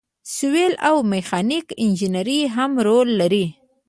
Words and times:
سیول 0.33 0.73
او 0.87 0.95
میخانیکي 1.11 1.73
انجینران 1.83 2.49
هم 2.55 2.71
رول 2.87 3.09
لري. 3.19 3.45